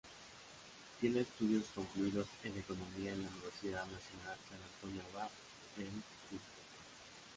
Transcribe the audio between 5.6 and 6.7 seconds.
del Cusco.